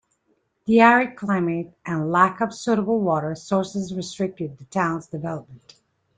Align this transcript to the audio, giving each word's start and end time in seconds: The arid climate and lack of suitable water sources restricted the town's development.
The 0.65 0.79
arid 0.79 1.15
climate 1.15 1.77
and 1.85 2.09
lack 2.11 2.41
of 2.41 2.55
suitable 2.55 2.99
water 3.01 3.35
sources 3.35 3.93
restricted 3.93 4.57
the 4.57 4.63
town's 4.65 5.05
development. 5.05 5.75